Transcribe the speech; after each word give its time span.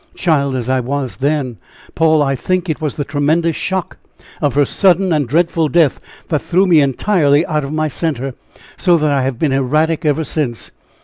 Child 0.15 0.55
as 0.55 0.67
I 0.67 0.77
then 0.81 0.87
was, 0.87 1.55
Paul, 1.93 2.23
I 2.23 2.35
think 2.35 2.67
it 2.67 2.81
was 2.81 2.95
the 2.95 3.05
tremendous 3.05 3.55
shock 3.55 3.97
of 4.41 4.55
her 4.55 4.65
sudden 4.65 5.13
and 5.13 5.27
dreadful 5.27 5.67
death, 5.67 5.99
that 6.29 6.41
threw 6.41 6.65
me 6.65 6.81
entirely 6.81 7.45
out 7.45 7.63
of 7.63 7.71
my 7.71 7.87
center, 7.87 8.33
so 8.77 8.97
that 8.97 9.11
I 9.11 9.21
have 9.21 9.37
been 9.37 9.51
erratic 9.51 10.03
ever 10.03 10.23
since. 10.23 10.71